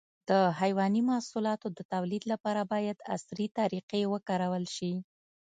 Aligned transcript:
د 0.29 0.31
حيواني 0.59 1.01
محصولاتو 1.09 1.67
د 1.77 1.79
تولید 1.93 2.23
لپاره 2.31 2.61
باید 2.71 2.97
عصري 3.13 3.47
طریقې 3.59 4.01
وکارول 4.13 4.65
شي. 4.75 4.91